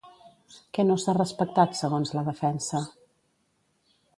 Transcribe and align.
Què 0.77 0.85
no 0.87 0.95
s'ha 1.03 1.15
respectat, 1.17 1.77
segons 1.81 2.15
la 2.19 2.25
defensa? 2.31 2.85